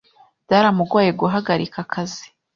Byaramugoye 0.45 1.09
guhagarika 1.21 1.77
akazi. 1.85 2.25